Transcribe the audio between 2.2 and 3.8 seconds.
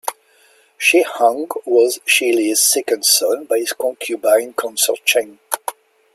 Le's second son, by his